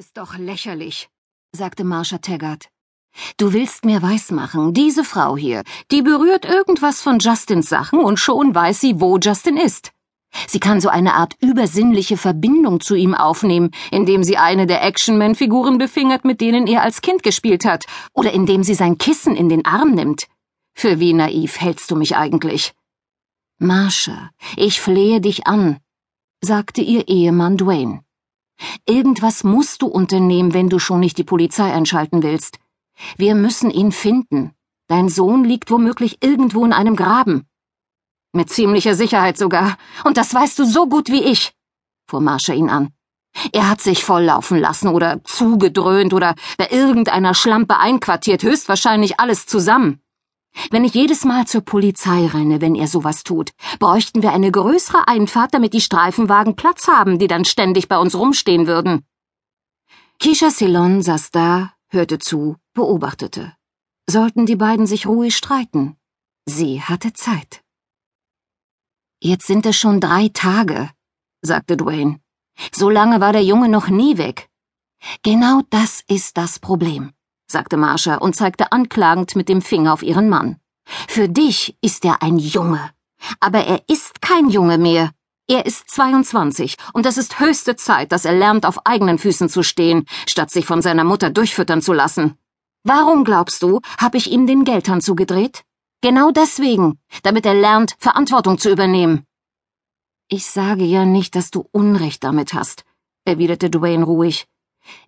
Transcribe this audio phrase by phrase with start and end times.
[0.00, 1.10] ist doch lächerlich,
[1.54, 2.70] sagte Marsha Taggart.
[3.36, 8.54] Du willst mir weismachen, diese Frau hier, die berührt irgendwas von Justins Sachen und schon
[8.54, 9.92] weiß sie, wo Justin ist.
[10.48, 15.76] Sie kann so eine Art übersinnliche Verbindung zu ihm aufnehmen, indem sie eine der Actionman-Figuren
[15.76, 19.66] befingert, mit denen er als Kind gespielt hat, oder indem sie sein Kissen in den
[19.66, 20.28] Arm nimmt.
[20.72, 22.72] Für wie naiv hältst du mich eigentlich?
[23.58, 25.78] Marsha, ich flehe dich an,
[26.40, 28.00] sagte ihr Ehemann Dwayne.
[28.86, 32.58] Irgendwas musst du unternehmen, wenn du schon nicht die Polizei einschalten willst.
[33.16, 34.52] Wir müssen ihn finden.
[34.88, 37.46] Dein Sohn liegt womöglich irgendwo in einem Graben.
[38.32, 39.76] Mit ziemlicher Sicherheit sogar.
[40.04, 41.52] Und das weißt du so gut wie ich,
[42.08, 42.92] fuhr Marsha ihn an.
[43.52, 50.00] Er hat sich volllaufen lassen oder zugedröhnt oder bei irgendeiner Schlampe einquartiert, höchstwahrscheinlich alles zusammen.
[50.70, 55.08] Wenn ich jedes Mal zur Polizei renne, wenn er sowas tut, bräuchten wir eine größere
[55.08, 59.06] Einfahrt, damit die Streifenwagen Platz haben, die dann ständig bei uns rumstehen würden.
[60.18, 63.54] Kisha Ceylon saß da, hörte zu, beobachtete.
[64.08, 65.96] Sollten die beiden sich ruhig streiten?
[66.46, 67.62] Sie hatte Zeit.
[69.22, 70.90] Jetzt sind es schon drei Tage,
[71.42, 72.20] sagte Dwayne.
[72.72, 74.48] So lange war der Junge noch nie weg.
[75.22, 77.12] Genau das ist das Problem
[77.50, 80.56] sagte Marsha und zeigte anklagend mit dem Finger auf ihren Mann.
[81.08, 82.90] Für dich ist er ein Junge.
[83.40, 85.10] Aber er ist kein Junge mehr.
[85.46, 89.62] Er ist 22 und es ist höchste Zeit, dass er lernt, auf eigenen Füßen zu
[89.62, 92.38] stehen, statt sich von seiner Mutter durchfüttern zu lassen.
[92.84, 95.64] Warum glaubst du, habe ich ihm den Geldhahn zugedreht?
[96.02, 99.26] Genau deswegen, damit er lernt, Verantwortung zu übernehmen.
[100.28, 102.84] Ich sage ja nicht, dass du Unrecht damit hast,
[103.24, 104.46] erwiderte Dwayne ruhig.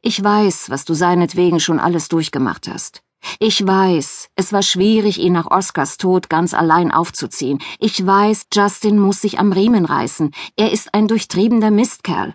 [0.00, 3.02] Ich weiß, was du seinetwegen schon alles durchgemacht hast.
[3.38, 7.60] Ich weiß, es war schwierig, ihn nach Oscars Tod ganz allein aufzuziehen.
[7.78, 10.32] Ich weiß, Justin muss sich am Riemen reißen.
[10.56, 12.34] Er ist ein durchtriebener Mistkerl.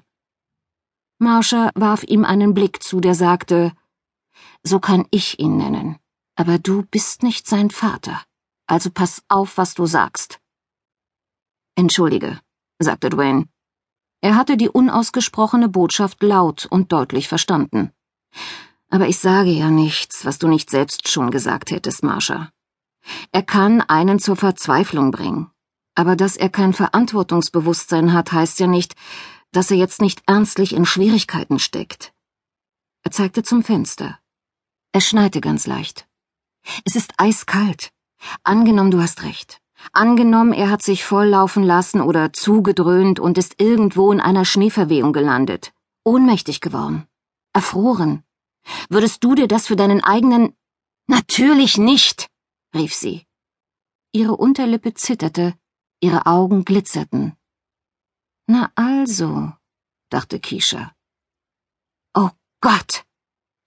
[1.17, 3.71] Marsha warf ihm einen Blick zu, der sagte,
[4.63, 5.97] so kann ich ihn nennen.
[6.35, 8.21] Aber du bist nicht sein Vater.
[8.67, 10.39] Also pass auf, was du sagst.
[11.75, 12.39] Entschuldige,
[12.79, 13.47] sagte Dwayne.
[14.25, 17.91] Er hatte die unausgesprochene Botschaft laut und deutlich verstanden.
[18.89, 22.49] Aber ich sage ja nichts, was du nicht selbst schon gesagt hättest, Marsha.
[23.31, 25.51] Er kann einen zur Verzweiflung bringen.
[25.93, 28.95] Aber dass er kein Verantwortungsbewusstsein hat, heißt ja nicht,
[29.51, 32.11] dass er jetzt nicht ernstlich in Schwierigkeiten steckt.
[33.03, 34.17] Er zeigte zum Fenster.
[34.91, 36.07] Es schneite ganz leicht.
[36.83, 37.91] Es ist eiskalt.
[38.41, 39.61] Angenommen, du hast recht.
[39.91, 45.73] Angenommen, er hat sich volllaufen lassen oder zugedröhnt und ist irgendwo in einer Schneeverwehung gelandet.
[46.03, 47.07] Ohnmächtig geworden.
[47.53, 48.23] Erfroren.
[48.89, 50.55] Würdest du dir das für deinen eigenen...
[51.07, 52.29] Natürlich nicht,
[52.73, 53.25] rief sie.
[54.11, 55.53] Ihre Unterlippe zitterte,
[55.99, 57.35] ihre Augen glitzerten.
[58.47, 59.51] Na also,
[60.09, 60.93] dachte Kisha.
[62.13, 62.29] Oh
[62.61, 63.05] Gott,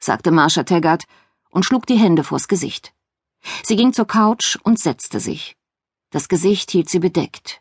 [0.00, 1.04] sagte Marsha Taggart
[1.50, 2.94] und schlug die Hände vors Gesicht.
[3.62, 5.57] Sie ging zur Couch und setzte sich.
[6.10, 7.60] Das Gesicht hielt sie bedeckt.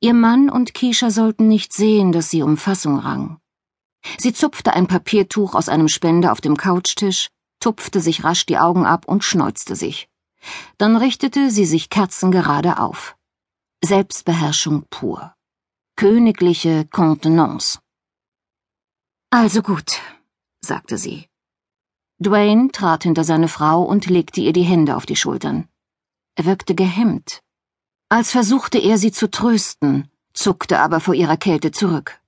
[0.00, 3.40] Ihr Mann und Kisha sollten nicht sehen, dass sie um Fassung rang.
[4.18, 7.28] Sie zupfte ein Papiertuch aus einem Spender auf dem Couchtisch,
[7.60, 10.08] tupfte sich rasch die Augen ab und schneuzte sich.
[10.76, 13.16] Dann richtete sie sich kerzengerade auf.
[13.82, 15.34] Selbstbeherrschung pur.
[15.96, 17.78] Königliche Contenance.
[19.30, 20.00] Also gut,
[20.60, 21.28] sagte sie.
[22.18, 25.68] Dwayne trat hinter seine Frau und legte ihr die Hände auf die Schultern.
[26.36, 27.43] Er wirkte gehemmt,
[28.14, 32.20] als versuchte er sie zu trösten, zuckte aber vor ihrer Kälte zurück.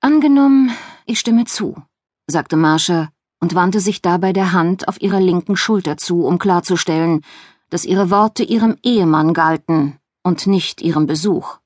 [0.00, 0.70] Angenommen,
[1.06, 1.82] ich stimme zu,
[2.28, 3.08] sagte Marsha
[3.40, 7.22] und wandte sich dabei der Hand auf ihrer linken Schulter zu, um klarzustellen,
[7.68, 11.58] dass ihre Worte ihrem Ehemann galten und nicht ihrem Besuch.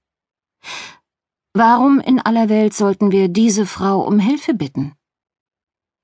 [1.52, 4.94] Warum in aller Welt sollten wir diese Frau um Hilfe bitten?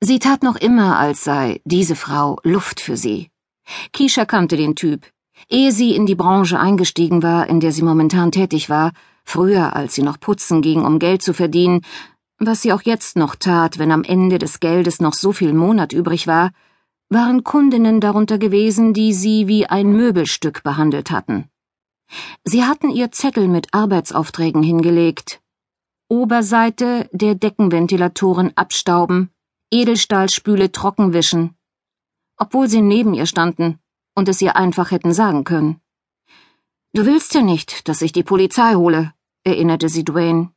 [0.01, 3.31] Sie tat noch immer, als sei diese Frau Luft für sie.
[3.95, 5.14] Kisha kannte den Typ,
[5.49, 8.93] Ehe sie in die Branche eingestiegen war, in der sie momentan tätig war,
[9.25, 11.83] früher als sie noch putzen ging, um Geld zu verdienen,
[12.39, 15.93] was sie auch jetzt noch tat, wenn am Ende des Geldes noch so viel Monat
[15.93, 16.51] übrig war,
[17.09, 21.49] waren Kundinnen darunter gewesen, die sie wie ein Möbelstück behandelt hatten.
[22.45, 25.41] Sie hatten ihr Zettel mit Arbeitsaufträgen hingelegt.
[26.09, 29.31] Oberseite der Deckenventilatoren abstauben,
[29.71, 31.57] Edelstahlspüle trockenwischen.
[32.37, 33.79] Obwohl sie neben ihr standen,
[34.15, 35.81] und es ihr einfach hätten sagen können.
[36.93, 39.13] Du willst ja nicht, dass ich die Polizei hole,
[39.45, 40.53] erinnerte sie Dwayne.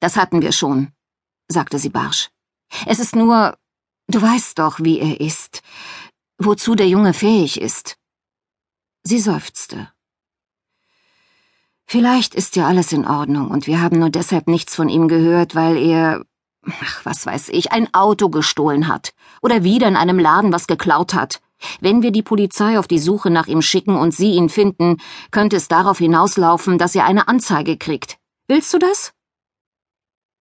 [0.00, 0.92] Das hatten wir schon,
[1.48, 2.30] sagte sie barsch.
[2.86, 3.58] Es ist nur,
[4.08, 5.62] du weißt doch, wie er ist,
[6.38, 7.98] wozu der Junge fähig ist.
[9.02, 9.92] Sie seufzte.
[11.86, 15.54] Vielleicht ist ja alles in Ordnung und wir haben nur deshalb nichts von ihm gehört,
[15.54, 16.24] weil er,
[16.82, 21.14] ach, was weiß ich, ein Auto gestohlen hat oder wieder in einem Laden was geklaut
[21.14, 21.40] hat.
[21.80, 24.98] Wenn wir die Polizei auf die Suche nach ihm schicken und sie ihn finden,
[25.30, 28.18] könnte es darauf hinauslaufen, dass er eine Anzeige kriegt.
[28.46, 29.12] Willst du das?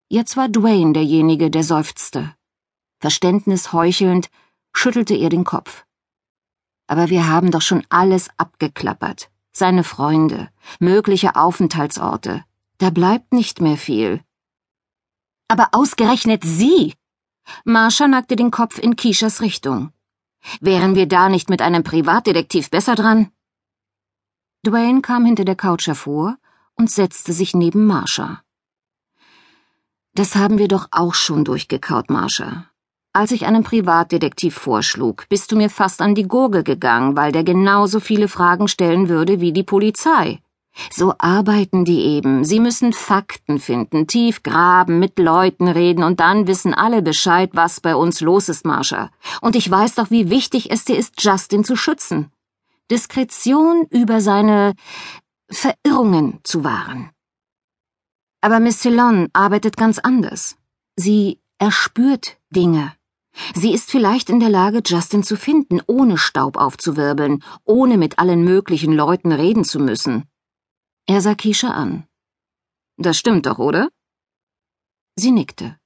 [0.08, 2.34] Jetzt war Dwayne derjenige, der seufzte.
[3.00, 4.28] Verständnis heuchelnd
[4.72, 5.84] schüttelte er den Kopf.
[6.86, 9.30] Aber wir haben doch schon alles abgeklappert.
[9.52, 12.44] Seine Freunde, mögliche Aufenthaltsorte.
[12.78, 14.20] Da bleibt nicht mehr viel.
[15.48, 16.94] Aber ausgerechnet Sie!
[17.64, 19.92] Marsha neigte den Kopf in Kishas Richtung.
[20.60, 23.30] Wären wir da nicht mit einem Privatdetektiv besser dran?
[24.66, 26.36] Dwayne kam hinter der Couch hervor
[26.74, 28.42] und setzte sich neben Marsha.
[30.14, 32.66] Das haben wir doch auch schon durchgekaut, Marsha.
[33.12, 37.44] Als ich einen Privatdetektiv vorschlug, bist du mir fast an die Gurgel gegangen, weil der
[37.44, 40.40] genauso viele Fragen stellen würde wie die Polizei.
[40.90, 42.44] So arbeiten die eben.
[42.44, 47.80] Sie müssen Fakten finden, tief graben, mit Leuten reden und dann wissen alle Bescheid, was
[47.80, 49.10] bei uns los ist, Marsha.
[49.40, 52.30] Und ich weiß doch, wie wichtig es dir ist, Justin zu schützen.
[52.90, 54.74] Diskretion über seine
[55.50, 57.10] Verirrungen zu wahren.
[58.40, 60.56] Aber Miss Ceylon arbeitet ganz anders.
[60.94, 62.92] Sie erspürt Dinge.
[63.54, 68.44] Sie ist vielleicht in der Lage, Justin zu finden, ohne Staub aufzuwirbeln, ohne mit allen
[68.44, 70.24] möglichen Leuten reden zu müssen.
[71.08, 72.06] Er sah Kisha an.
[72.96, 73.90] Das stimmt doch, oder?
[75.16, 75.78] Sie nickte.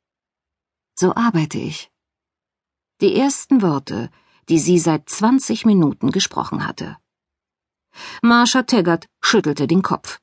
[0.99, 1.91] So arbeite ich.
[3.01, 4.11] Die ersten Worte,
[4.49, 6.97] die sie seit zwanzig Minuten gesprochen hatte.
[8.23, 10.21] Marsha Taggart schüttelte den Kopf.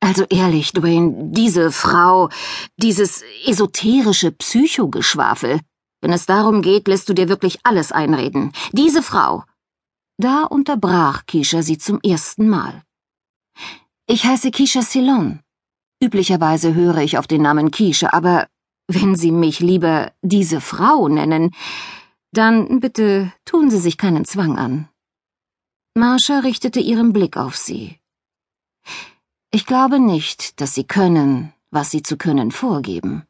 [0.00, 2.28] Also ehrlich, Dwayne, diese Frau,
[2.76, 5.60] dieses esoterische Psychogeschwafel,
[6.00, 8.52] wenn es darum geht, lässt du dir wirklich alles einreden.
[8.72, 9.44] Diese Frau.
[10.18, 12.82] Da unterbrach Kisha sie zum ersten Mal.
[14.06, 15.40] Ich heiße Kisha Ceylon.
[16.02, 18.48] Üblicherweise höre ich auf den Namen Kisha, aber
[18.86, 21.54] wenn Sie mich lieber diese Frau nennen,
[22.30, 24.88] dann bitte tun Sie sich keinen Zwang an.
[25.94, 28.00] Marsha richtete ihren Blick auf sie.
[29.52, 33.24] Ich glaube nicht, dass Sie können, was Sie zu können vorgeben.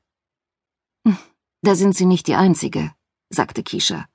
[1.06, 1.19] Hm.
[1.61, 2.93] Da sind Sie nicht die Einzige,
[3.29, 4.09] sagte Kisha.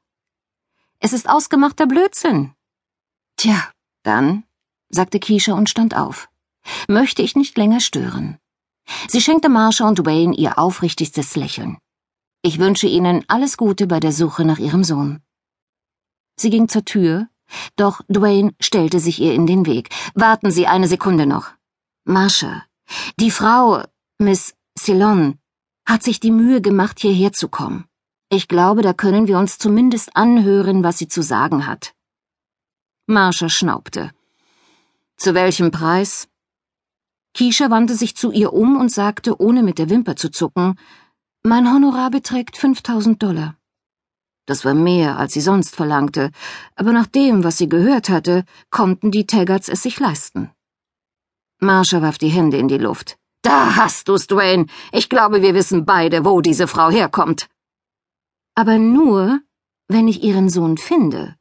[1.00, 2.54] Es ist ausgemachter Blödsinn.
[3.38, 3.72] Tja,
[4.04, 4.44] dann,
[4.90, 6.30] sagte Kisha und stand auf.
[6.88, 8.38] Möchte ich nicht länger stören.
[9.08, 11.78] Sie schenkte Marsha und Wayne ihr aufrichtigstes Lächeln.
[12.42, 15.22] Ich wünsche Ihnen alles Gute bei der Suche nach Ihrem Sohn.
[16.40, 17.28] Sie ging zur Tür,
[17.76, 19.90] doch Dwayne stellte sich ihr in den Weg.
[20.14, 21.52] Warten Sie eine Sekunde noch.
[22.06, 22.64] Marsha,
[23.20, 23.84] die Frau,
[24.18, 25.38] Miss Ceylon,
[25.86, 27.86] hat sich die Mühe gemacht, hierher zu kommen.
[28.30, 31.94] Ich glaube, da können wir uns zumindest anhören, was sie zu sagen hat.
[33.08, 34.12] Marsha schnaubte.
[35.18, 36.28] Zu welchem Preis?
[37.34, 40.78] Kisha wandte sich zu ihr um und sagte, ohne mit der Wimper zu zucken,
[41.44, 43.56] mein Honorar beträgt 5000 Dollar.
[44.46, 46.31] Das war mehr, als sie sonst verlangte,
[46.76, 50.52] aber nach dem, was sie gehört hatte, konnten die Taggarts es sich leisten.
[51.60, 53.18] Marsha warf die Hände in die Luft.
[53.42, 54.66] Da hast du's, Dwayne.
[54.92, 57.48] Ich glaube, wir wissen beide, wo diese Frau herkommt.
[58.56, 59.40] Aber nur,
[59.88, 61.36] wenn ich ihren Sohn finde,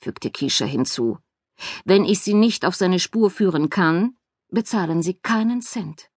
[0.00, 1.18] fügte Kisha hinzu.
[1.84, 4.16] Wenn ich sie nicht auf seine Spur führen kann,
[4.48, 6.10] bezahlen Sie keinen Cent.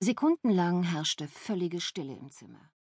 [0.00, 2.71] Sekundenlang herrschte völlige Stille im Zimmer.